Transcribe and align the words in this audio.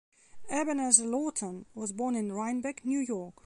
Ebenezer 0.49 1.05
Laughton 1.05 1.67
was 1.75 1.91
born 1.91 2.15
in 2.15 2.31
Rhinebeck, 2.31 2.83
New 2.83 2.97
York. 3.01 3.35